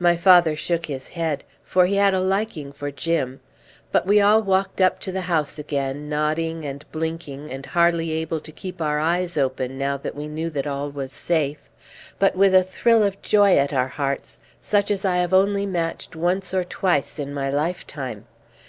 [0.00, 3.38] My father shook his head, for he had a liking for Jim;
[3.92, 8.40] but we all walked up to the house again, nodding and blinking, and hardly able
[8.40, 11.70] to keep our eyes open now that we knew that all was safe,
[12.18, 16.16] but with a thrill of joy at our hearts such as I have only matched
[16.16, 18.26] once or twice in my lifetime.